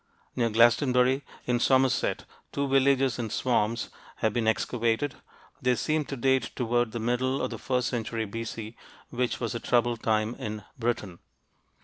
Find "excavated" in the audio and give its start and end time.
4.47-5.13